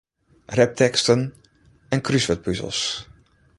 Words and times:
Rapteksten 0.59 1.21
en 1.93 2.01
krúswurdpuzels. 2.07 2.81